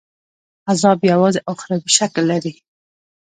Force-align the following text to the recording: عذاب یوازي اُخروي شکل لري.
عذاب 0.71 0.99
یوازي 1.11 1.39
اُخروي 1.51 1.81
شکل 1.97 2.21
لري. 2.31 2.53